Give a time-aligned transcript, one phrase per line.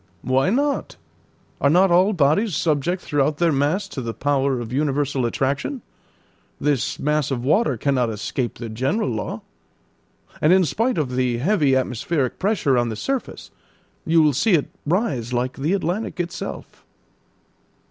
[0.23, 0.95] "Why not?
[1.61, 5.83] Are not all bodies subject throughout their mass to the power of universal attraction?
[6.59, 9.41] This mass of water cannot escape the general law.
[10.41, 13.51] And in spite of the heavy atmospheric pressure on the surface,
[14.03, 16.83] you will see it rise like the Atlantic itself."